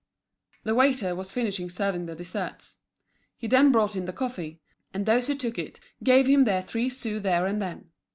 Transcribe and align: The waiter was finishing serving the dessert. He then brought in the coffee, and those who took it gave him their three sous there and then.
The 0.63 0.73
waiter 0.73 1.13
was 1.13 1.31
finishing 1.31 1.69
serving 1.69 2.07
the 2.07 2.15
dessert. 2.15 2.65
He 3.35 3.45
then 3.45 3.71
brought 3.71 3.95
in 3.95 4.05
the 4.05 4.11
coffee, 4.13 4.59
and 4.95 5.05
those 5.05 5.27
who 5.27 5.35
took 5.35 5.59
it 5.59 5.79
gave 6.03 6.25
him 6.25 6.45
their 6.45 6.63
three 6.63 6.89
sous 6.89 7.21
there 7.21 7.45
and 7.45 7.61
then. 7.61 7.91